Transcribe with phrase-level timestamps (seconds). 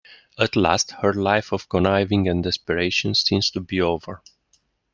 [0.35, 4.23] At last, her life of conniving and desperation seems to be over.